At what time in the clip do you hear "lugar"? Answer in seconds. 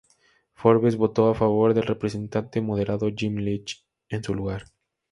4.33-4.63